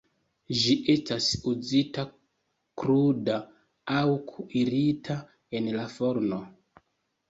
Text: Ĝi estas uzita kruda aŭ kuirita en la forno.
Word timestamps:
Ĝi 0.61 0.71
estas 0.93 1.27
uzita 1.51 2.07
kruda 2.85 3.39
aŭ 4.01 4.05
kuirita 4.35 5.23
en 5.63 5.75
la 5.81 5.91
forno. 5.97 6.47